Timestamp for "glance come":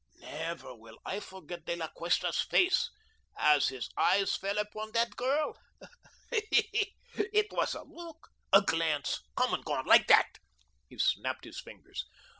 8.63-9.53